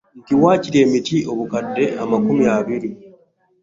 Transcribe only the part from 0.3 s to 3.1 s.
waakiri emiti obukadde amakumi abiri